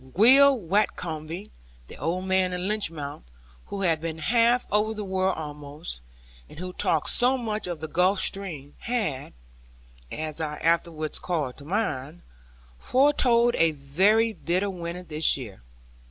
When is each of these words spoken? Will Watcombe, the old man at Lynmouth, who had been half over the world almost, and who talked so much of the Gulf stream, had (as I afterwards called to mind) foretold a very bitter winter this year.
Will 0.15 0.57
Watcombe, 0.59 1.51
the 1.85 1.97
old 1.99 2.25
man 2.25 2.53
at 2.53 2.59
Lynmouth, 2.59 3.21
who 3.67 3.81
had 3.81 4.01
been 4.01 4.17
half 4.17 4.65
over 4.71 4.95
the 4.95 5.03
world 5.03 5.37
almost, 5.37 6.01
and 6.49 6.57
who 6.57 6.73
talked 6.73 7.11
so 7.11 7.37
much 7.37 7.67
of 7.67 7.81
the 7.81 7.87
Gulf 7.87 8.19
stream, 8.19 8.73
had 8.79 9.31
(as 10.11 10.41
I 10.41 10.57
afterwards 10.57 11.19
called 11.19 11.57
to 11.59 11.65
mind) 11.65 12.23
foretold 12.79 13.53
a 13.57 13.73
very 13.73 14.33
bitter 14.33 14.71
winter 14.71 15.03
this 15.03 15.37
year. 15.37 15.61